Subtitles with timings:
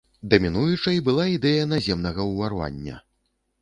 [0.31, 2.95] Дамінуючай была ідэя наземнага ўварвання.